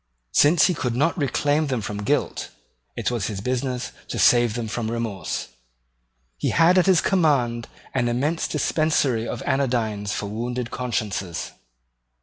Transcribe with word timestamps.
Since 0.31 0.65
he 0.65 0.73
could 0.73 0.95
not 0.95 1.15
reclaim 1.15 1.67
them 1.67 1.79
from 1.81 2.01
guilt, 2.01 2.49
it 2.95 3.11
was 3.11 3.27
his 3.27 3.39
business 3.39 3.91
to 4.07 4.17
save 4.17 4.55
them 4.55 4.67
from 4.67 4.89
remorse. 4.89 5.49
He 6.37 6.49
had 6.49 6.79
at 6.79 6.87
his 6.87 7.01
command 7.01 7.67
an 7.93 8.07
immense 8.07 8.47
dispensary 8.47 9.27
of 9.27 9.43
anodynes 9.45 10.11
for 10.11 10.25
wounded 10.25 10.71
consciences. 10.71 11.51